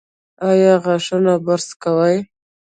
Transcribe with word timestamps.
ایا 0.49 0.73
غاښونه 0.83 1.33
برس 1.45 1.67
کوي؟ 1.83 2.17